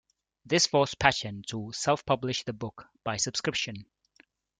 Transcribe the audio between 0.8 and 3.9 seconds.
Patchen to self-publish the book by subscription.